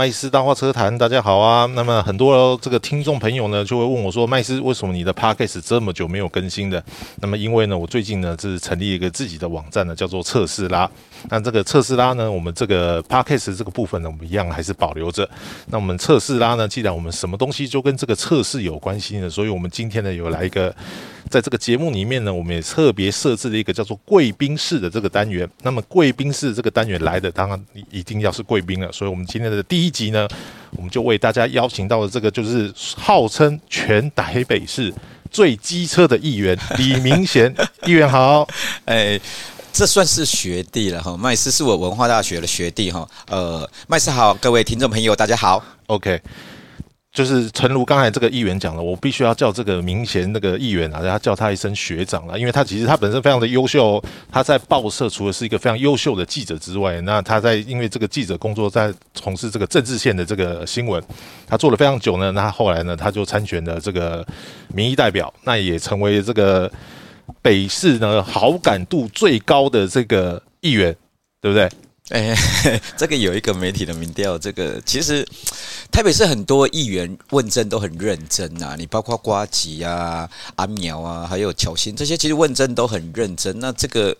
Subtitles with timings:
[0.00, 1.66] 麦斯大话车谈，大家好啊。
[1.74, 6.82] 那么很多这个听众朋友呢，就会问我说：“麦斯，为什么你的 podcast 这么久没有更新的？”
[7.20, 10.90] 那么因为呢，我最近呢是成立一个自己的网站呢，叫做测试拉。
[11.28, 15.28] 那这个测试拉呢，我们这个 podcast 这个部分呢，我们一样还是保留着。
[15.66, 20.74] 那我们测试拉呢，既然我们什么东西就跟这个测试有关系呢，所以我们今天呢有来一个。
[21.28, 25.48] 在这个节目里面呢，我们也特别设置了一个叫做贵宾室的这个单元。
[25.62, 28.90] 那么贵宾室这个单元来的，当然一定要是贵宾了。
[28.90, 30.28] 所以，我们今天的第一集呢，
[30.70, 34.92] 我们就为大家邀请到了这个，就是号称全台北市
[35.30, 37.54] 最机车的议员 李明贤
[37.86, 38.46] 议员好。
[38.84, 39.20] 哎，
[39.72, 41.16] 这算是学弟了哈。
[41.16, 43.08] 麦斯是我文化大学的学弟哈。
[43.28, 45.64] 呃，麦斯好，各位听众朋友大家好。
[45.86, 46.20] OK。
[47.12, 61.02] 就是诚如刚才这个议员讲了，我必须要叫这个明贤那个议员啊，然后叫他一声学长了，因为他其实他本身非常的优秀，他在报社除了是一个非常优秀的记者之外，那他在因为这个记者工作在从事这个政治线的这个新闻，
[61.48, 64.24] 他做了非常久呢，那后来呢他就参选了这个
[64.72, 66.70] 民意代表，那也成为这个
[67.42, 70.94] 北市呢好感度最高的这个议员，
[71.40, 71.68] 对不对？
[72.10, 72.36] 哎，
[72.96, 75.24] 这个有一个媒体的民调，这个其实
[75.92, 78.74] 台北市很多议员问政都很认真呐。
[78.76, 83.60] 你包括瓜吉啊、阿苗啊，还有乔欣这些，其实问政都很认真。
[83.60, 84.16] 那这个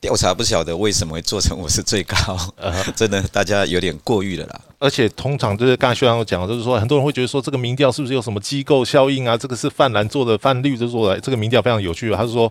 [0.00, 2.16] 调查不晓得为什么会做成我是最高，
[2.96, 4.60] 真的大家有点过誉了啦。
[4.78, 9.36] 而且通常就是刚才学长有讲，就是说很多人会觉得说这个民调是不是有什么机构效应啊？
[9.36, 12.10] 这个是泛蓝做的，泛绿就做的，这个民调非常有趣。
[12.14, 12.50] 他是说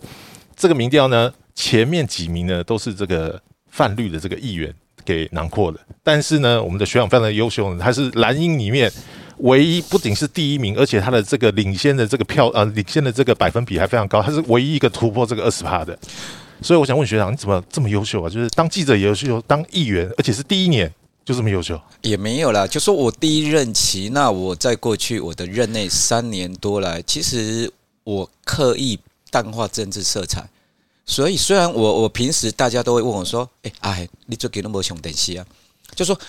[0.55, 3.41] 这个民调呢，前面几名呢都是这个。
[3.77, 4.73] 泛绿的这个议员
[5.05, 8.91] 给囊括了，但是呢，我们的学长非常的优秀，他是蓝营里面
[9.37, 15.95] 唯一不仅是第一名，而且他的这个领先的这个票呃领先的这个百分比还非常高，他是唯一一个突破这个二十趴的。
[16.59, 18.27] 所以我想问学长，你怎么这么优秀啊？
[18.27, 20.91] 就是当记者也优秀，当议员，而且是第一年
[21.23, 21.79] 就这么优秀？
[22.01, 27.71] 也没有啦，就说我第一任期，那我在过去我的任内三年多来，其实
[28.03, 28.97] 我刻意
[29.29, 30.49] 淡化政治色彩。
[31.09, 35.45] 所以，虽然我我平时大家都会问我说：“哎，哎，你做给那么熊等西啊？”
[35.95, 36.19] 就说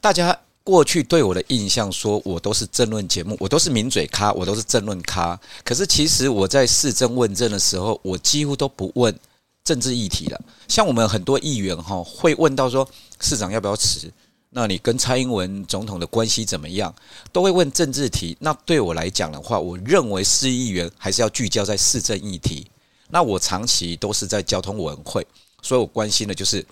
[0.00, 5.38] 大家过去对我的印象，说我都是政论节目，我都是名嘴咖，我都是政论咖。
[5.62, 9.16] 可是其实我在市政问政的时候，我几乎都不问
[9.62, 10.40] 政治议题了。
[10.66, 12.86] 像我们很多议员哈，会问到说
[13.20, 14.10] 市长要不要辞？
[14.50, 16.92] 那你跟蔡英文总统的关系怎么样？
[17.30, 18.36] 都会问政治题。
[18.40, 22.66] 那对我来讲的话，我认为市议员还是要聚焦在市政议题。
[23.14, 25.24] 那我长期都是在交通委员会，
[25.62, 26.66] 所以我关心的就是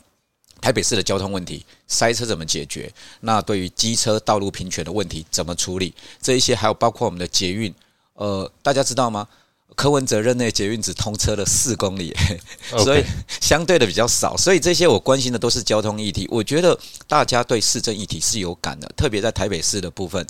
[0.61, 2.93] 台北市的交通问题，塞车怎么解决？
[3.21, 5.95] 那对于机车道路平权的问题怎么处理？
[6.21, 7.73] 这一些还有包括我们的捷运，
[8.15, 9.29] 呃，大家知道吗？
[9.77, 12.13] 柯文哲任内捷运只通车了四公里，
[12.83, 13.05] 所以
[13.41, 14.37] 相对的比较少。
[14.37, 16.27] 所以这些我关心的都是交通议题。
[16.29, 16.77] 我觉得
[17.07, 20.27] 大家对市政议题是有感的，特别在台北市的部分，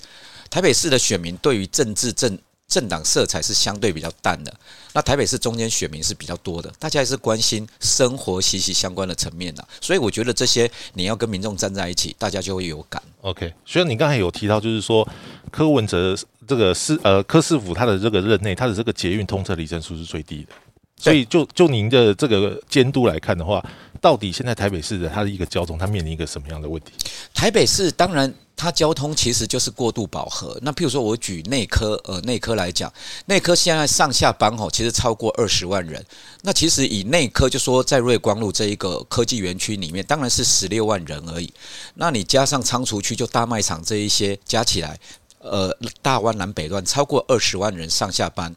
[0.50, 2.38] 台北市的选民对于政治政。
[2.72, 4.55] 政党色彩是相对比较淡的，
[4.94, 13.03] 那台北市中间选民是比较多的，大家还是关心生活息息相关的层面的，所以我觉得这些你要跟民众站在一起，大家就会有感。
[13.21, 15.06] OK，所以你刚才有提到，就是说
[15.50, 16.16] 柯文哲
[16.49, 20.54] 这个市呃柯市府他的这个任内，他的这个捷运通车里程数是最低的，
[20.97, 23.62] 所以就就您的这个监督来看的话，
[24.00, 26.93] 到底现在台北市的它的一个交通，它面临一个什么样的问题？
[27.34, 28.33] 台北市当然。
[28.62, 30.56] 它交通其实就是过度饱和。
[30.62, 32.92] 那譬如说，我举内科，呃，内科来讲，
[33.26, 36.00] 内科现在上下班吼，其实超过二十万人。
[36.42, 41.52] 那其实以内科就说，在瑞光路这一个科技园区里面，当然是十六万人而已。
[41.94, 44.96] 那你加上仓储区就大卖场这一些加起来，
[45.40, 48.54] 呃，大湾南北段超过二十万人上下班。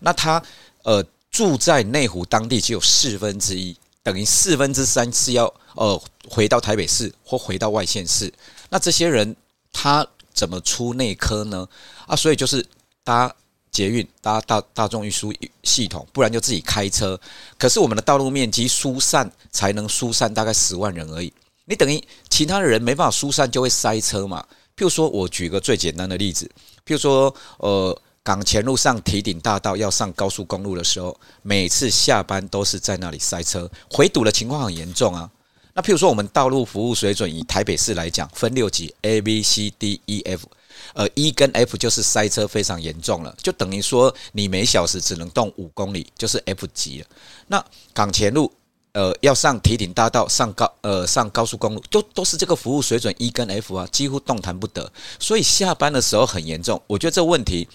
[0.00, 0.42] 那他
[0.82, 1.00] 呃
[1.30, 8.34] 住在内湖当地只有四分之一，等于四分之三是要呃回到台北市或回到外县市。
[8.68, 9.36] 那这些人。
[9.74, 11.68] 他怎么出内科呢？
[12.06, 12.64] 啊，所以就是
[13.02, 13.30] 搭
[13.70, 17.20] 捷运、搭大大众运输系统，不然就自己开车。
[17.58, 21.30] 可是我们的道路面积疏散，才能疏散大概十万人而已。
[21.66, 24.46] 你等于其他的人没办法疏散，就会塞车嘛。
[24.76, 26.50] 譬如说，我举个最简单的例子，
[26.86, 35.30] 譬如说，呃，港前路上提顶大道要上高速公路的时候，每次下班都是在那里塞车，回堵的情况很严重啊。
[35.76, 40.46] 那譬如说，我们道路服务水准以台北市来讲，分六级 A、B、C、D、E、F，
[40.94, 47.06] 呃，E 跟 F 就是塞车非常严重了，就等于说你每小时只能动五公里，就是 F 级了。
[47.48, 48.52] 那港前路，
[48.92, 56.80] 呃，要上提顶大道、上高呃上高速公路，都都是这个服务水准 E 跟 F 啊，几乎动弹不得，所以下班的时候很严重。
[56.86, 57.68] 我觉得这问题。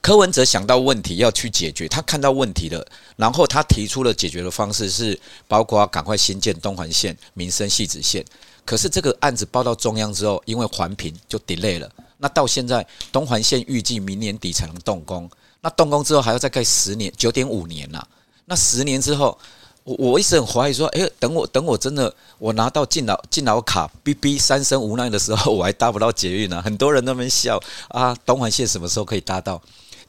[0.00, 2.86] 柯文哲想到问题要去解决，他看到问题了，
[3.16, 8.24] 然后他提出了解决的方式是包括赶快新建东环线、民生系子线。
[8.64, 11.90] 可是这个案子报到中央之后，因为环评就 delay 了。
[12.18, 15.28] 那到现在东环线预计明年底才能动工，
[15.60, 18.06] 那动工之后还要再盖十年，九点五年呐。
[18.44, 19.38] 那十年之后，
[19.84, 26.60] 我我一直很怀疑说，哎，等我等我真的我拿到敬老敬老卡，B B 三生无奈的时候， 我还搭不到捷运呢。
[26.62, 29.60] 很多人都在笑啊，东环线什么时候可以搭到？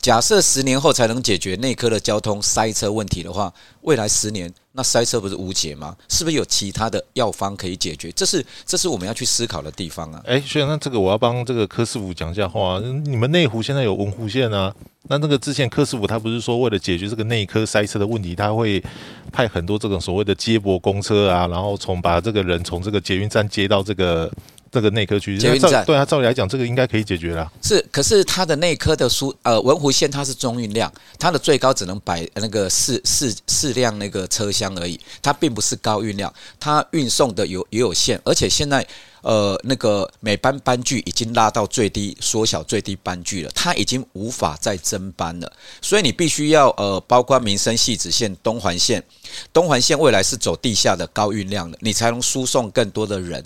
[0.01, 5.95] 假设十年后才能解决内科的交通塞车问题的话，未来十年那塞车不是无解吗？
[6.09, 8.11] 是不是有其他的药方可以解决？
[8.13, 10.19] 这是这是我们要去思考的地方啊！
[10.25, 12.79] 哎，所以那这个我要帮这个柯师傅讲一下话。
[13.05, 14.73] 你们内湖现在有文湖线啊？
[15.03, 18.83] 那那个之前柯师傅他不是说为了解决这个内科塞车的问题，他会
[19.31, 24.31] 派很多这种所谓的接驳公车啊，然后从把这个人从这个捷运站接到这个。
[24.71, 27.51] 这个内科区，捷运站对啊，照理来讲，这个应该可以解决了。
[27.61, 38.87] 是，可是它的内科的输呃文湖线它是中运量，它的最高只能摆那个四四四辆那个车厢而已，它并不是高运量，它运送的有也有限，而且现在
[39.23, 45.51] 呃那个每班班距已经拉到最低，缩小最低班距了，它已经无法再增班了，
[45.81, 49.03] 所以你必须要呃包括民生系子线、东环线，
[49.51, 53.43] 东环线未来是走地下的高运量的，你才能输送更多的人。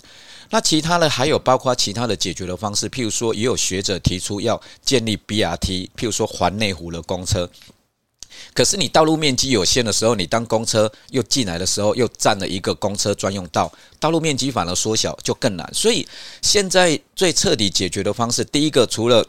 [0.50, 7.50] 那其他的还有包括其他的解决的方式，譬如说，也有学者提出要建立 BRT，譬如说环内湖的公车。
[8.54, 15.68] 可是你道路面积有限的时候，你当公车又进来的时候，又占了一个公车专用道，道路面积反而缩小，就更难。
[15.74, 16.06] 所以
[16.42, 19.26] 现在最彻底解决的方式，第一个除了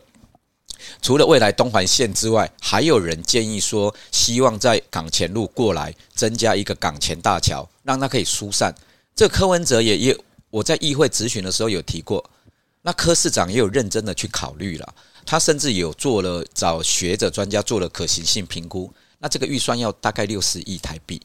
[1.02, 8.76] 除了未来东环线之外，还有人建议说，希望在港前路过来增加一个港前大桥，让它可以疏散。
[9.16, 10.18] 这柯文哲也也。
[10.50, 12.24] 我在议会咨询的时候有提过，
[12.82, 14.96] 那柯市长也有认真的去考虑了，
[15.26, 21.22] 他甚至有做了找学者专家做了可行性评估，那这个预算要大概六十亿台币。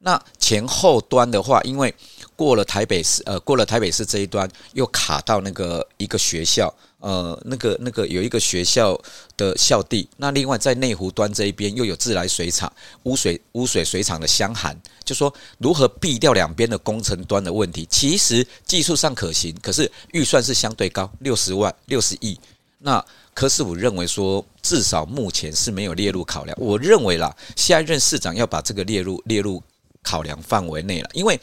[0.00, 1.92] 那前后端的话，因为
[2.36, 8.96] 过了台北市，呃，过了台北市这一端，又卡到那个一个学校，呃，那个那个有一个学校
[9.36, 10.08] 的校地。
[10.16, 12.72] 那另外在内湖端这一边又有自来水厂、
[13.02, 22.38] 污水污水水厂的相含，就说如何避掉两边的工程端的问题，其实技术上可行，可是预算是相对高，六十万、六十亿。
[22.78, 23.04] 那
[23.34, 26.56] 柯师傅认为说，至少目前是没有列入考量。
[26.60, 29.60] 我认为啦，下一任市长要把这个列入列入。
[30.08, 31.38] 考量范围内了，因为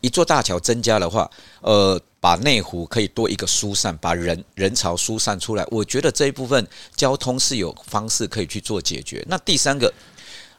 [0.00, 1.30] 一座大桥增加的话，
[1.60, 5.64] 呃，把内湖可以多一个疏散，把人人潮疏散出来。
[5.70, 6.66] 我觉得这一部分
[6.96, 9.24] 交通是有方式可以去做解决。
[9.28, 9.92] 那第三个，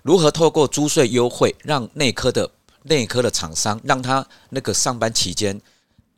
[0.04, 2.50] 如何透过租税优惠，让内科的
[2.84, 5.60] 内科的厂商，让他那个上班期间。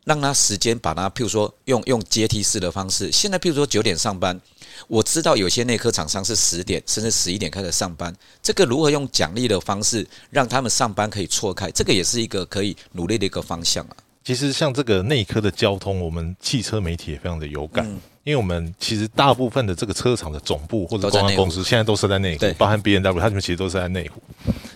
[0.04, 3.12] 让他时间把它，譬如说用用阶梯式的方式。
[3.12, 4.40] 现在譬如说九点上班，
[4.88, 8.14] 我知道有些内科厂商是十点甚至十一点开始上班。
[8.42, 11.70] 这个如何用奖励的方式让他们上班可以错开？
[11.72, 13.96] 这个也是一个可以努力的一个方向啊。
[14.24, 17.86] 其实像这个内科的交通，我们汽车媒体也非常的有感，
[18.24, 24.22] 因为我们其实大部分的这个车厂的总部或者公关公司现在都是在内湖，包含 B N W，他们其实都是在内湖。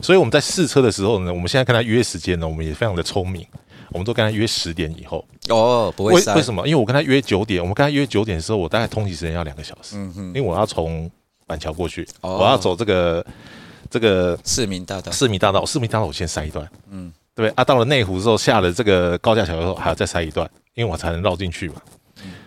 [0.02, 3.46] 所以我们在试车的时候呢，我们现在跟他约时间呢，我们也非常的聪明。
[3.96, 6.68] 我们都跟他约十点以后哦，不会为为什么？
[6.68, 11.10] 因为我跟他约九点，我们跟他约九点的时候，我大概通勤时间要两个小时，嗯哼，因为我要从
[11.48, 13.26] 板桥过去，我要走这个
[13.90, 21.76] 这个市民大道，市民大道，市民大道我先塞一段，嗯，对啊，到了内湖之后，下了这个高架桥之后，还要再塞一段，因为我才能绕进去嘛。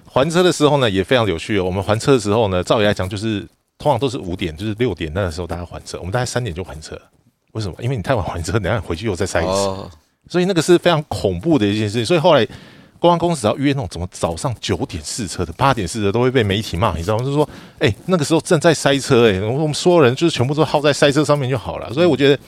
[0.04, 1.64] 还车的时候呢，也非常有趣哦。
[1.64, 3.40] 我们还车的时候呢，照理来讲就是
[3.78, 7.00] 通常都是五点，就是六点那个时候大家还车，我们大概三点就还车，
[7.52, 7.74] 为什么？
[7.80, 9.90] 因为你太晚还车，等下回去又再塞一次。
[10.28, 12.04] 所以那个是非常恐怖的一件事情。
[12.04, 12.46] 所以后来
[12.98, 17.24] 公安公司只要约那种怎么早上九点试车的、八点试车，都会被媒体骂，你知道吗？
[17.24, 21.92] 就是说，哎，那个时候正在塞车，哎，我们所有人就是全部都耗在塞车上面就好了。
[21.92, 22.38] 所以我觉得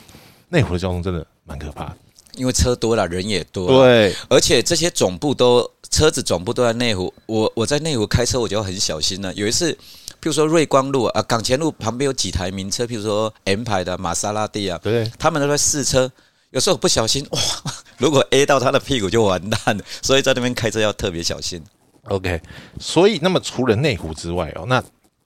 [0.49, 1.97] 那会儿的交通真的蛮可怕的，
[2.35, 7.13] 因为车多了，人也多，对，而且这些总部都车子总部都在内湖。
[7.25, 9.33] 我我在内湖开车，我就很小心了。
[9.35, 16.11] 有一次，譬如说瑞光路啊、港前路旁边有几台名车，譬如说 M 牌的玛莎拉蒂啊，对，他们都在试车。
[16.51, 17.39] 有时候不小心哇，
[17.97, 21.61] 如果 A 到他的屁股就完蛋了，所以在那边开车要特别小心。
[22.05, 22.41] OK，
[22.79, 24.79] 所以那么除了内湖之外哦，那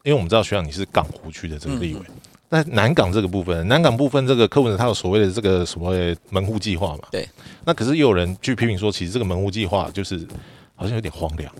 [0.03, 2.01] 因为我们知道学长你是港湖区的这个立委，
[2.49, 7.07] 那南港这个部分，南港部分这个柯文哲他有所谓的这个所谓门户计划嘛？
[7.11, 7.27] 对。
[7.63, 10.27] 那可是又有人去批评说，其实这个门户计划就是
[10.75, 11.51] 好像有点荒凉。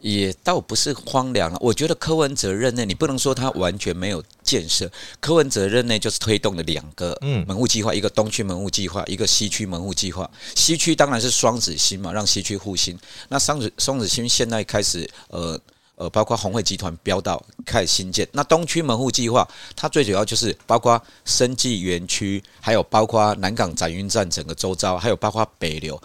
[0.00, 4.90] 也倒不是荒凉了，我觉得柯文哲任内，你不能说他完全没有建设。
[5.20, 10.28] 柯文哲任内就是推动了两个门户计划，一个东区门户计划，一个西区门户计划。
[10.56, 12.98] 西区当然是双子星嘛，让西区复兴。
[13.28, 15.58] 那双子双子星现在开始，呃
[15.94, 18.26] 呃，包括红会集团标到开始新建。
[18.32, 19.46] 那东区门户计划，
[19.76, 26.00] 它最主要就是包括生技园区，还有包括南港展运站整个周遭，还有包括北流。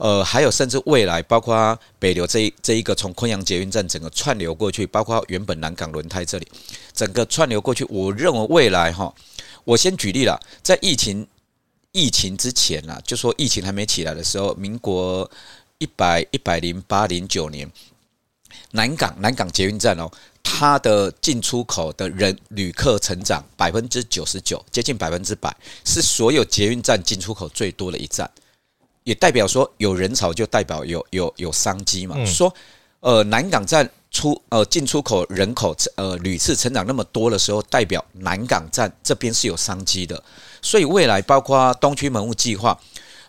[0.00, 6.48] 呃，还有甚至未来，包括北流这一这一个从昆阳捷运站整个串流过去，包括原本南港轮胎这里，
[6.94, 9.14] 整个串流过去，我认为未来哈，
[9.62, 11.26] 我先举例了，在疫情
[11.92, 15.30] 疫情之前啊，就说疫情还没起来的时候，民国
[15.76, 17.70] 一百一百零八零九年，
[18.70, 20.10] 南港南港捷运站哦。
[20.42, 25.54] 它的进出口的人旅客成长百分之九十九，接近百分之百，
[25.84, 28.28] 是所有捷运站进出口最多的一站，
[29.10, 32.14] 也代表说有人潮就代表有有有商机嘛。
[32.24, 32.54] 说
[33.00, 40.22] 呃南港站出呃进出口人口呃屡次成长那么多的时候，代表南港站这边是有商机的，
[40.62, 42.78] 所以未来包括东区门户计划。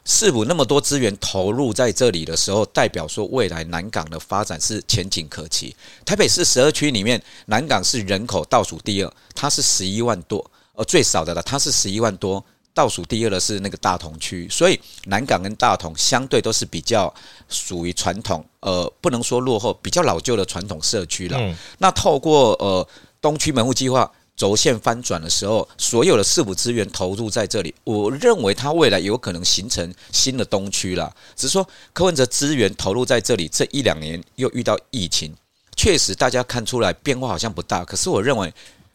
[0.04, 5.76] 是否那么多资源投入在这里的时候，代表说未来南港的发展是前景可期。
[6.06, 12.44] 台北市十二区里面，南港是人口倒数第二，它是十一万多，呃，最少的了，它是十一万多。
[12.74, 17.14] 倒数第二的是那个大同区，所以南港跟大同相对都是比较
[17.50, 21.56] 属于传统，呃，不能说落后，比较老旧的传统社区了。
[21.78, 22.88] 那透过呃
[23.20, 24.12] 东区门户计划。
[24.34, 31.14] 轴线翻转的时候，所有的市府资源投入在这里，我认为它未来有可能形成新的东区了。
[31.36, 35.32] 只是说柯文哲资源投入在这里，这一两年又遇到疫情，
[35.76, 37.86] 确实大家看出来变化好像不大。
[37.86, 38.52] 可是我认为，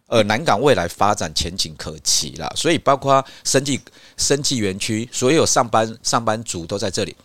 [0.07, 2.53] 呃，南港未来发展前景可期啦。
[2.57, 3.81] 所以包括生技
[4.17, 7.17] 生技园区，所有上班上班族都在这里。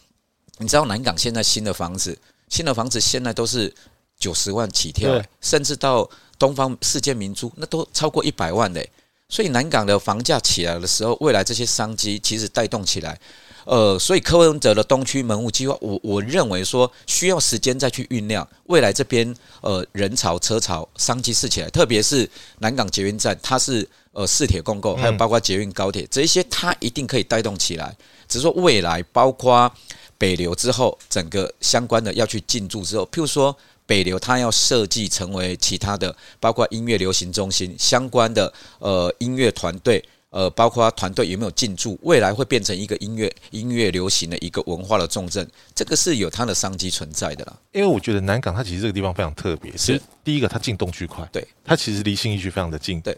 [0.57, 2.17] 你知道南港现在新的房子，
[2.49, 3.73] 新的房子现在都是
[4.17, 6.09] 九十万起跳，甚至到。
[6.41, 8.89] 东方世界明珠那都超过一百万嘞，
[9.29, 13.15] 所以南港的房价起来的时候，未来这些商机其实带动起来，
[13.65, 27.95] 呃，所以柯文哲的东区门户计划，我我认为说需要时间再去酝酿，未来这边呃人潮车潮商机四起来，特别是南港捷运站，它是呃四铁共构，还有包括捷运高铁这一些，它一定可以带动起来，
[28.27, 29.71] 只是说未来包括
[30.17, 33.55] 北流之后，整个相关的要去进驻之后，譬如说。
[33.87, 40.01] 北流它要设计成为其他的，包括音乐流行中心相关的呃音乐团队，
[40.31, 47.55] 呃，包括团队有没有进驻，未来会变成一个音乐音乐流行的一个文化的重镇，这个是有它的商机存在的啦。
[47.71, 53.15] 因为我觉得南港它其实这个地方非常特别，是第一个它进东区快，对，它其实离新义区非常的近，对。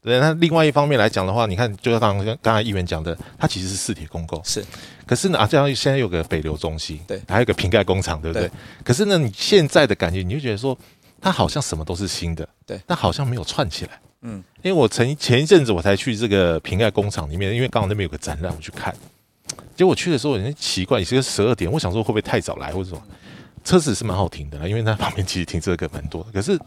[0.00, 4.64] 对，那另外一方面来讲的话，你看，就像刚刚才议员讲的，它其实是四铁公构，是。
[5.04, 8.48] 可是呢，啊，这样现在有个北流中心，对，还有个瓶盖工厂，对不对？
[8.84, 10.78] 可是呢，你现在的感觉，你就觉得说，
[11.20, 14.00] 它好像什么都是新的，对，但好像没有串起来。
[14.22, 18.94] 嗯，因为我曾前一阵子我才去这个瓶盖工厂里面，因为刚好那边有个展览，我去看。
[19.76, 23.02] 结果去的时候，人奇怪，也是个十二点，我想说会不会太早来，或者什么？
[23.64, 26.58] 车子是蛮好停的，因为它旁边其实停车格蛮多，可是。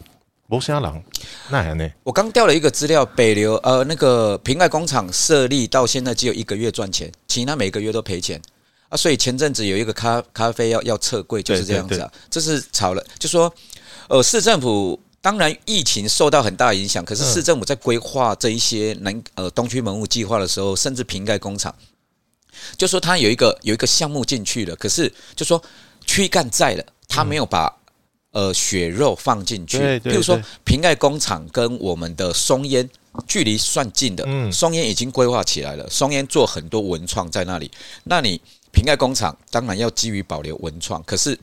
[0.48, 1.02] 罗香郎，
[1.50, 1.90] 那还呢？
[2.04, 8.38] 我刚调了一个资料，北流呃那个瓶盖工厂设立到现在只有一个月赚钱，其他每个月都赔钱
[8.90, 8.98] 啊。
[8.98, 12.12] 所以前阵子有一个咖咖啡要要撤柜，就是这样子啊。
[12.30, 13.50] 这是炒了，就说
[14.10, 21.74] 呃市政府当然疫情受到很大影响，可是市政府在规划这一些南呃东区门户计划的时候，甚至瓶盖工厂，
[22.78, 25.62] 就说它有一个有一个项目进去了，可是就说
[26.06, 27.78] 躯干在了，它没有把。
[28.34, 32.90] 呃，血肉放进去，比如说瓶盖工厂跟我们的松烟
[33.28, 37.70] 距离算近的，松烟已经规划起来了，松烟做很多文创在那里。
[38.06, 38.40] 那你
[38.72, 41.38] 瓶盖工厂当然要基于保留文创，可是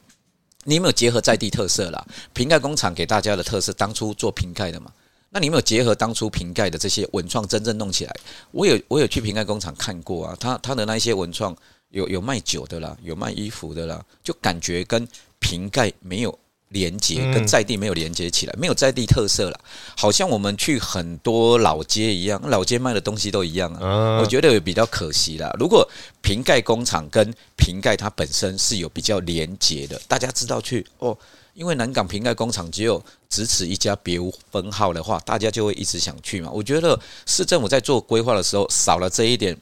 [0.69, 2.07] 你有没有结合在地特色啦？
[2.35, 4.93] 瓶盖工厂给大家的特色，当初做瓶盖的嘛，
[5.31, 8.15] 那你有没有结合当初瓶盖的这些文创，真正弄起来？
[8.51, 11.57] 我有，我有去瓶盖工厂看过啊，他他的那些文创
[11.89, 15.09] 有有卖酒的啦，有卖衣服的啦，就感觉跟
[15.39, 16.39] 瓶盖没有。
[16.71, 19.59] 连接跟在地没有连接起来，没有在地特色了，
[19.97, 24.21] 好像我们去很多老街一样，老街卖的东西都一样啊。
[24.21, 25.51] 我觉得比较可惜啦。
[25.59, 25.89] 如果
[26.21, 31.17] 瓶盖工厂跟瓶盖它本身是有比较连接的，大家知道去哦，
[31.55, 36.51] 因为南港瓶盖工厂只有只此一家，别无分号的话，大家就会一直想去嘛。
[36.53, 39.57] 我觉得市政府在做规划的时候少了这一点。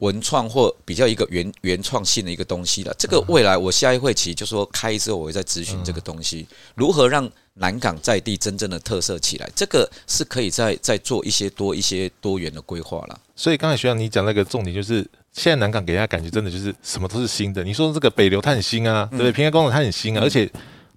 [0.00, 13.20] 文创或比较一个原原创性的一个东西了，这个未来我下一会期就说开之后，我会再咨询这个东西，如何让南港在地真正的特色起来，这个是可以再再做一些多一些多元的规划了。
[13.36, 17.62] 所以刚才学长你讲那个重点就是，现在南港给人家感觉真的就是什么都是新的。
[17.62, 19.32] 你说这个北流它很新啊，对不对？
[19.32, 20.50] 平安工厂它很新啊，而且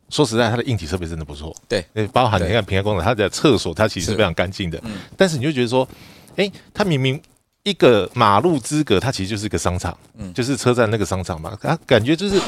[0.09, 1.53] 说实在，它的硬体设备真的不错。
[1.67, 4.79] 对，包含你看平安工厂它的厕所，它其实是非常干净的。
[4.83, 5.85] 嗯，但是你就觉得说，
[6.37, 7.21] 哎，它明明。
[7.63, 11.57] 一个马路之隔，它其实就是一个商场，嗯，就是车站那个商场嘛。
[11.61, 12.39] 啊，感觉就是，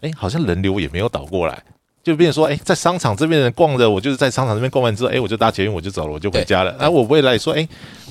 [0.00, 1.62] 哎，好像人流也没有倒过来，
[2.02, 6.72] 就变成说，哎，在商场这边人逛着，我就是在商场这边逛完之后，哎，我就搭捷运我就走了，我就回家了。
[6.78, 7.66] 啊，我未来说，哎，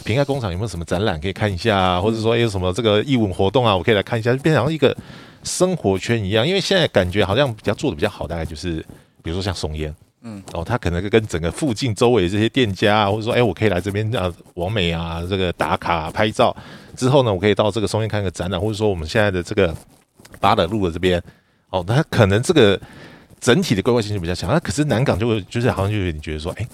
[0.06, 2.00] 平安工厂有没有什么展览可以看一下啊？
[2.00, 4.96] 或者说有什么这个义文活动啊，我可以来看一下，就变成一个
[5.44, 8.78] 生活圈一样，因为现在感觉好像比较做的比较好，大概就是
[9.22, 16.56] 比如说像松烟，嗯，哦，他可能跟整个附近周围这些店家啊，或者说，哎，我可以来这边啊，完美啊，这个打卡拍照
[16.96, 19.76] 之后呢，我可以到这个松烟看个展览，或者说我们现在的这个
[20.40, 21.22] 八德路的这边，
[21.70, 22.80] 哦，那可能这个
[23.40, 26.68] 整体的规划性就比较强，那可是南港就会就是好像就有点觉得说，哎，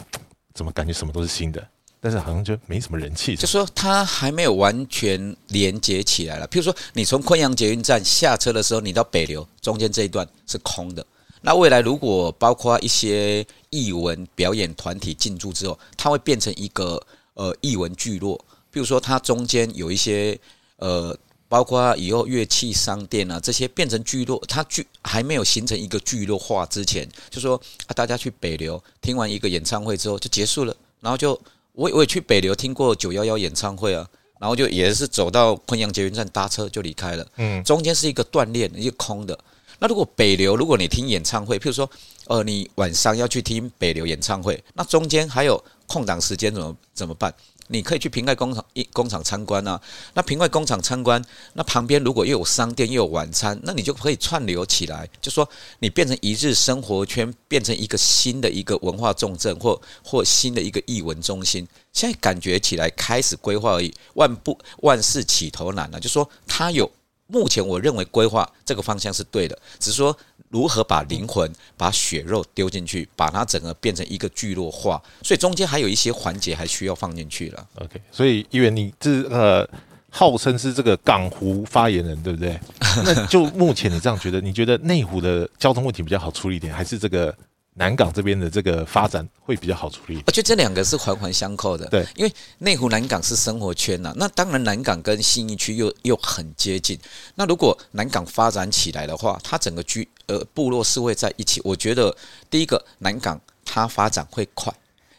[0.54, 1.66] 怎么感觉什么都是新的？
[2.00, 6.48] 但是好像就没什么人气，就说它还没有完全连接起来了。
[6.48, 11.06] 譬如说，你从昆阳捷运站下车的时候，你到北流中间这一段是空的。
[11.48, 17.02] 那未来如果包括一些艺文表演团体进驻之后，它会变成一个
[17.36, 18.38] 呃艺文聚落。
[18.70, 20.38] 比如说，它中间有一些
[20.76, 31.40] 呃，包括以后乐器商店啊这些变成聚落，它聚还没有形成一个聚落化之前，就说啊，大家去北流听完一个演唱会之后就结束了，然后就。
[31.72, 34.04] 我我也去北流听过九幺幺演唱会啊，
[34.40, 37.28] 然后就也是走到昆阳捷运站搭车就离开了。
[37.36, 39.38] 嗯，中间是一个锻炼，一个空的。
[39.80, 41.90] 那如果北流，如果你听演唱会，譬如说，
[42.26, 47.34] 呃，你晚上要去听北流演唱会，那中间还有空档时间怎么怎么办？
[47.70, 49.80] 你可以去平盖工厂一工厂参观啊。
[50.14, 55.48] 那平盖工厂参观，那旁边如果又有商店又有晚餐，那你就可以串流起来，就说
[55.80, 61.68] 你变成一日生活圈，变成一个新的一个文化重镇，或或新的一个艺文中心。
[61.92, 66.00] 现在感觉起来开始规划而已，万不万事起头难了。
[66.00, 66.90] 就说它有
[67.28, 70.18] 目前我认为规划这个方向是对的，只是说。
[70.50, 74.98] 如何把灵魂、把血肉丢进去，把它整个变成一个聚落化？
[75.22, 77.68] 所以中间还有一些环节还需要放进去了。
[77.82, 79.70] OK，所以因为你这呃
[80.10, 82.58] 号称是这个港湖发言人，对不对？
[83.04, 87.36] 那就目前你这样觉得，你觉得内湖的交通问题比较好处理一点，还是这个？
[87.80, 91.86] 南港这边的这个发展会比较好处理，我觉得这两个是环环相扣的。
[91.90, 97.00] 对，因为内湖南港是生活圈呐，那当然南港跟信义区又又很接近。
[97.36, 101.62] 那如果南港发展起来的话，它整个居呃部落是会在一起。
[101.64, 102.16] 我觉得
[102.50, 104.74] 第一个南港它发展会快，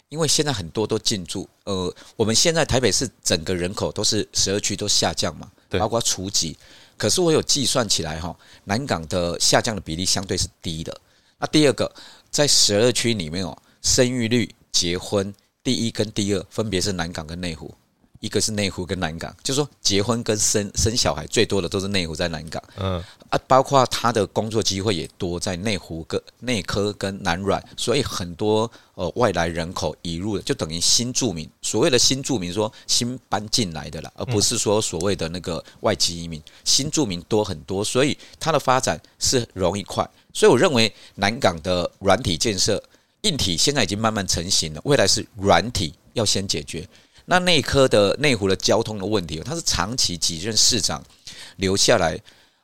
[0.08, 1.48] 因为现在很多都进驻。
[1.62, 6.58] 呃，我们现在台北市整个人口都是十二区都下降嘛，对，包括初级。
[6.96, 11.00] 可是我有计算起来哈，南港的下降的比例相对是低的。
[11.38, 11.88] 那第二个。
[12.30, 17.74] 在十二区里面哦，生育率、结婚第一跟第二分别是南港跟内湖，
[18.20, 40.08] 一个是内湖跟南港，就说结婚跟生生小孩最多的都是内湖在南港，嗯啊，包括他的工作机会也多在内湖跟内科跟南软，所以很多呃外来人口移入的就等于新住民，所谓的新住民说新搬进来的啦，而不是说所谓的那个外籍移民，新住民多很多，所以它的发展是容易快。
[40.32, 42.82] 所以我认为南港的软体建设，
[43.22, 46.88] 硬体现在已经慢慢成型了，未来是软体要先解决。
[47.30, 51.04] 那内科的内湖的交通的问题，它是长期几任市长
[51.56, 52.18] 留下来。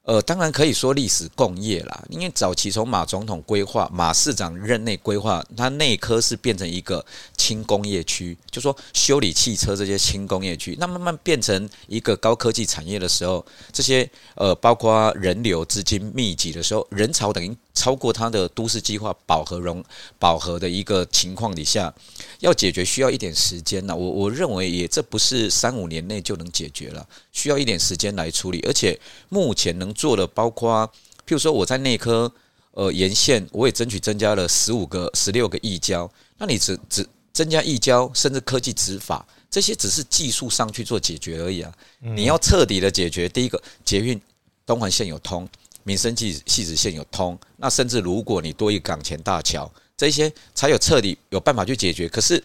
[0.06, 7.02] 呃，当然可以说历史共业啦，因为早期从马总统规划、马市长任内规划，它内科是变成一个
[7.38, 19.84] 轻工业区，就说修理汽车这些轻工业区，那慢慢变成一个高科技产业的时候，这些呃，包括人流资金密集的时候，人潮等于超过它的都市计划饱和容
[20.18, 21.92] 饱和的一个情况底下，
[22.40, 23.96] 要解决需要一点时间呢。
[23.96, 29.94] 我我认为也这不是三五年内就能解决了，需要一点时间来处理，而且目前能。
[29.94, 30.84] 做的包括，
[31.24, 32.30] 譬如说我在内科，
[32.72, 36.10] 呃，沿线我也争取增加了十五个、十六个义交。
[36.36, 41.72] 那你只只增加义交，甚至科技执法，这些只是技术上去做解决而已啊。
[42.00, 44.20] 你要彻底的解决，第一个捷运
[44.66, 45.48] 东环线有通，
[45.84, 52.08] 民生系系子线有通，那甚至如果你多一港前大桥，这些才有彻底有办法去解决。
[52.08, 52.42] 可是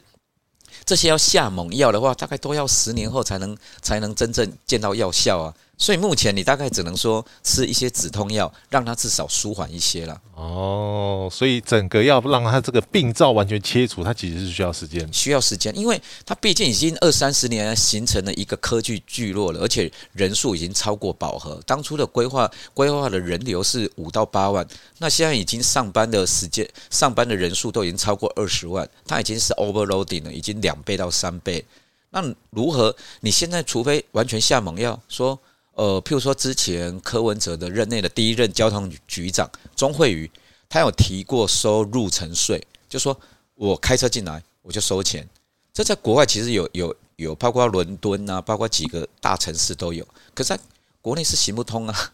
[0.86, 5.54] 这些要下猛药的话，大概都要十年后才能才能真正见到药效啊。
[5.82, 10.22] 所以目前你大概只能说吃一些止痛药，让它至少舒缓一些了。
[10.36, 21.58] 哦，所以整个要让它这个病灶完全切除，它其实是需要时间，需要时间，因为它毕竟已经二三十年形成了一个科技聚落了，而且人数已经超过饱和。
[21.66, 31.66] 当初的规划规划的人流是五到八万，那现在已经上班的时间、上班的人数都已经超过二十万，它已经是 overloading 了，已经两倍到三倍。
[32.12, 32.94] 那如何？
[33.22, 35.40] 你现在除非完全下猛药，说。
[35.80, 40.30] 呃，譬如说，之前柯文哲的任内的第一任交通局长钟慧瑜，
[40.68, 43.18] 他有提过收入城税，就说
[43.56, 45.26] 我开车进来我就收钱。
[45.72, 50.60] 这在国外其实有有有，包括伦敦啊，包括几个大城市都有，可是在
[51.02, 52.12] 国内是行不通啊。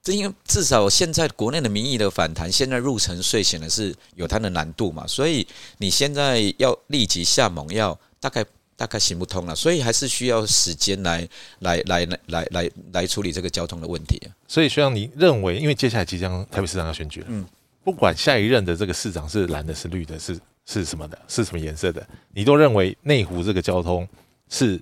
[0.00, 5.44] 这因为至少现在国内的民意的反弹，现在入城税显然是有它的难度嘛，所以
[5.78, 11.28] 你现在要立即下猛药，大概大概行不通了，所以还是需要时间来
[11.60, 14.20] 来来来来来来处理这个交通的问题。
[14.48, 17.46] 所以，学长，你认为，因为接下来即将台北市长要选举了，嗯，
[17.84, 24.08] 不管下一任的这个市长是蓝的、是绿的、是是什么的、是什么颜色的，你都认为内湖这个交通
[24.48, 24.80] 是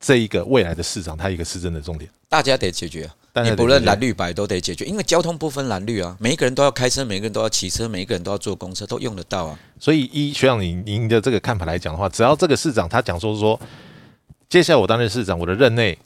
[0.00, 3.10] 这一个未来的市长他一个市政的重点，大家得解决。
[3.40, 9.58] 你不论蓝绿白都得解决，因为交通不分蓝绿啊，每一个人都要开车，每个人都要骑车，每一个人都要坐公车，都用得到啊。
[9.80, 13.58] 所以，依学长您您的这个看法来讲的话，只要这个市长他讲说说，
[14.50, 15.96] 接下来我担任市长，我的任内，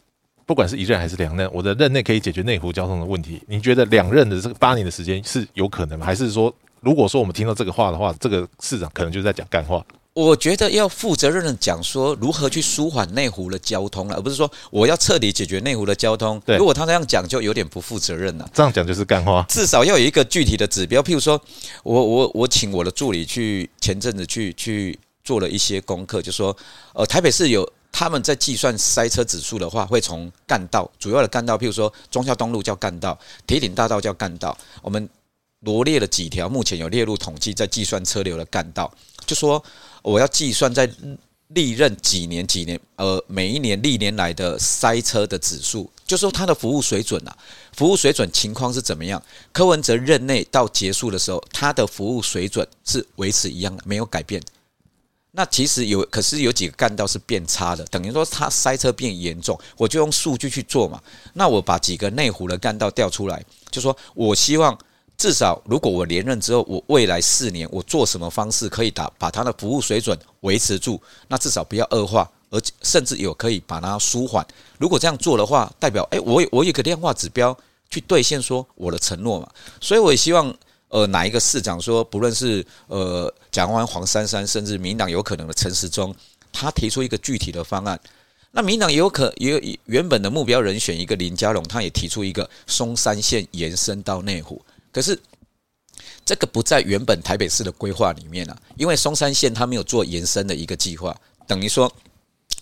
[0.45, 3.43] 不管是一任还是两任，我的任内可以解决内湖交通的问题。
[3.49, 6.07] 你觉得两任的这个八年的时间是有可能吗？
[6.07, 9.85] 还是说，如果说我们听到这个话的话，这个市长可能就是在讲干话？
[10.17, 16.41] 我觉得要负责任的讲说如何去舒缓内湖的交通了，而不是说我要彻底解决内湖的交通。
[16.47, 18.51] 对，如果他这样讲，就有点不负责任了。
[18.55, 19.45] 这样讲就是干话。
[19.47, 21.39] 至少要有一个具体的指标，譬如说，
[21.83, 26.57] 我我我请我的助理去前阵子去去做了一些功课，就说，
[26.95, 35.07] 呃，台北市有他们在计算塞车指数的话，会从干道主要的干道，譬如说中孝东路叫干道，铁岭大道叫干道，我们
[35.67, 38.91] 罗列了几条，目前有列入统计在计算车流的干道，
[39.27, 39.63] 就说。
[40.07, 40.89] 我要计算在
[41.49, 47.37] 历任几年几年，呃，每一年历年来的塞车的指数，就说它的服务水准啊，
[47.73, 49.21] 服务水准情况是怎么样？
[49.51, 54.41] 柯文哲任内到结束的时候，他的服务水准是维持一样的，没有改变。
[55.33, 61.03] 那其实有，可是有几个干道是变差的，等于说它塞车变严重，我就用数据去做嘛。
[61.33, 64.79] 那我把几个内湖的干道调出来，就说我希望。
[65.19, 71.01] 至少，如果我连任之后，我未来四年我做什么方式可以打把他的服务水准维持住？
[71.29, 74.47] 那至少不要恶化，而甚至有可以把它舒缓。
[74.79, 77.57] 如果这样做的话，代表哎，我我有个量化指标
[77.89, 79.49] 去兑现说我的承诺嘛。
[79.81, 80.55] 所以我也希望，
[80.89, 86.15] 呃，哪一个市长说，不论是呃蒋万黄珊珊，甚至民党有可能的陈时中，
[86.53, 87.99] 他提出一个具体的方案。
[88.53, 94.61] 那民党也有可也有原本的目标人选一个林佳龙，他也提出一个松山线延伸到内湖。
[94.97, 95.21] 可是，
[96.25, 101.15] 这个不在原本台北市的规划里面啊，因为松山线它没有做延伸的一个计划，
[101.47, 101.93] 等于说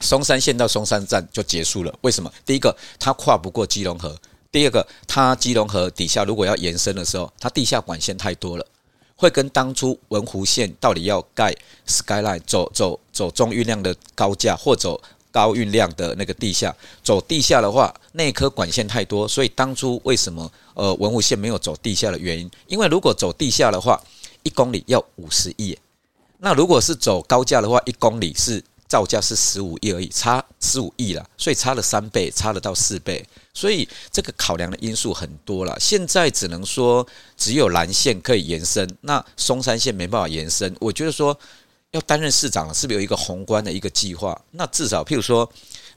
[0.00, 1.96] 松山线到松山站就结束了。
[2.00, 2.28] 为什么？
[2.44, 4.10] 第一个，它跨不过基隆河；
[4.50, 8.66] 第二个，它基隆河底下如果要延伸的时候，它地下管线太多了，
[9.14, 11.54] 会跟当初文湖线到底要盖
[11.86, 15.00] Skyline 走走走中运量的高架或走。
[15.34, 22.48] 高运量的那个地下走地下的话，那颗管线太多，所以当初为什么呃文湖线没有走地下的原因？
[22.68, 24.00] 因为如果走地下的话，
[24.44, 25.76] 一公里要五十亿，
[26.38, 35.76] 那如果是走高架的话，一公里是造价是十五亿而已，差十五亿了，所以差了三倍，差了到四倍，所以这个考量的因素很多了。
[35.80, 37.04] 现在只能说
[37.36, 40.72] 只有蓝线可以延伸，那松山线没办法延伸。
[40.78, 41.36] 我觉得说。
[41.94, 44.38] 要担任市长了，是不是有一个宏观的一个计划？
[44.50, 45.48] 那至少，譬如说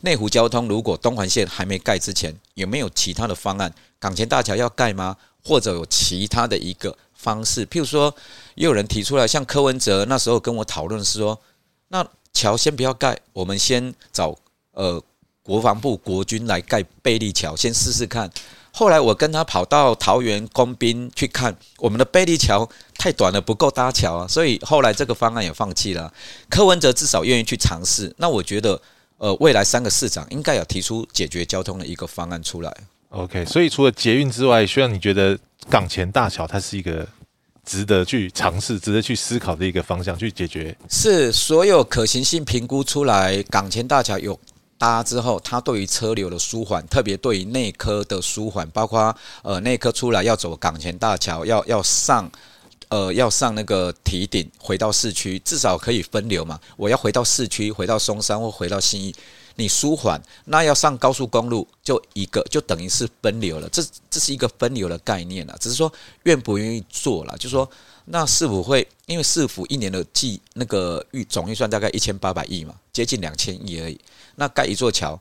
[0.02, 3.74] 内湖交通，如果东环线还没盖之前，有没有其他的方案？
[3.98, 5.18] 港前大桥要盖吗？
[5.44, 7.66] 或者有其他的一个方式？
[7.66, 8.14] 譬如说，
[8.54, 11.40] 也有人提出来，像柯文哲那时候跟我讨论是说，
[11.88, 14.38] 那桥先不要盖，我们先找
[14.74, 15.02] 呃
[15.42, 18.30] 国防部国军来盖贝利桥，先试试看。
[18.78, 26.14] 后来我跟他跑到桃园工兵去看，我们的贝利桥太短了，不够搭桥啊，所以后来这个方案也放弃了。
[26.48, 28.80] 柯文哲至少愿意去尝试，那我觉得，
[29.18, 32.72] 呃，未来三个市长应该有提出解决交通的一个方案出来。
[33.10, 35.36] OK，所以除了捷运之外，需要你觉得
[35.72, 37.08] 港前大桥它是一个
[37.66, 40.78] 值得去尝试、值得去思考的一个方向，去解决？
[40.88, 44.40] 是所有可行性评估出来，港前大桥有。
[44.78, 52.30] 搭之后，它对于车流的舒缓，特别对于内科的舒缓，包括呃内科出来要走港前大桥，要要上
[52.90, 56.60] 呃要上那个提顶回到市区，至少可以分流嘛。
[56.76, 59.16] 我要回到市区，回到松山或回到新义，
[59.60, 63.68] 你舒缓，那要上高速公路就一个就等于是分流了。
[63.70, 65.92] 这这是一个分流的概念了，只是说
[66.24, 67.68] 愿不愿意做了，就说
[68.06, 74.00] 那是否会因为市府一年的计那个预总预算大概一千八百亿嘛，接近两千亿而已。
[74.36, 75.20] 那盖一座桥，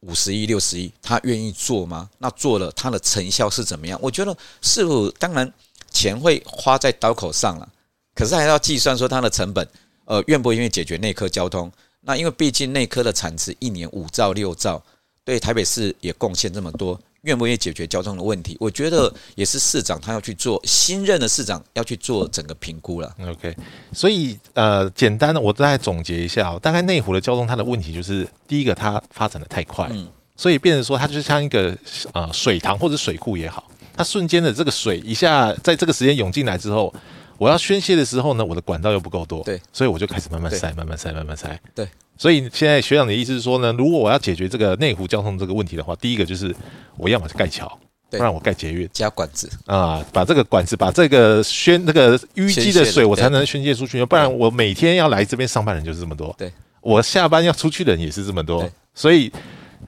[0.00, 2.08] 五十亿、六十亿，他愿意做吗？
[2.16, 4.00] 那做了，他的成效是怎么样？
[4.02, 5.52] 我觉得是否当然
[5.90, 7.68] 钱会花在刀口上了，
[8.14, 9.68] 可是还要计算说它的成本，
[10.06, 11.70] 呃，愿不愿意解决内科交通？
[12.02, 14.82] 那因为毕竟内科的产值一年五兆六兆，
[15.24, 16.98] 对台北市也贡献这么多。
[17.24, 18.56] 愿不愿意解决交通的问题？
[18.58, 23.14] 我觉得也是市长他要去做，新任的市长要去做整个评估了。
[23.28, 23.54] OK，
[23.92, 31.76] 所以呃，简单的我再总结一下，大概内湖的交通它的问题就是，第一个它发展的太快，嗯，所以变成说它就像一个
[32.14, 36.90] 呃水塘或者水库也好，它瞬间的这个水一下在这个时间涌进来之后，
[37.40, 41.58] 我要宣泄的时候呢，我的管道又不够多，对，所以我就开始慢慢塞，慢慢塞，慢慢塞。
[41.74, 46.54] 对，所以现在学长的意思是说呢，如果我要解决这个内湖交通这个问题的话，第一个就是
[46.98, 47.66] 我要么是盖桥，
[48.10, 48.86] 不然我盖捷运。
[48.92, 59.32] 加管子，啊，把这个管子把这个宣那个淤积的水我才能宣泄出去，不然我每天要来这边上班的人就是这么多，对，我下班要出去的人也是这么多，所以。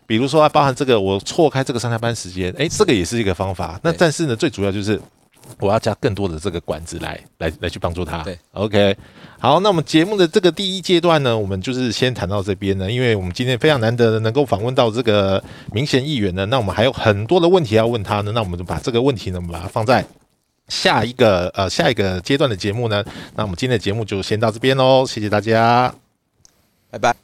[0.06, 3.78] 比如说，包含这个，我错开这个上下班时间，诶，这个也是一个方法。
[3.82, 4.98] 那但是呢，最主要就是
[5.58, 8.22] 我要加更多的这个管子来来来去帮助他。
[8.22, 8.96] 对，OK，
[9.38, 20.04] 好，那我们节目的这个第一阶段呢，我们就是先谈到这边呢，因为我们今天非常难得能够访问到这个明显议员呢，那我们还有很多的问题要问他呢，那我们就把这个问题呢，我们把它放在。
[20.68, 25.92] 下一个呃下一个阶段的节目呢，那我们今天的节目就先到这边喽，谢谢大家。
[26.88, 27.14] 拜拜。